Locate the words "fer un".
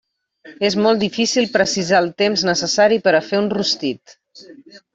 3.29-3.51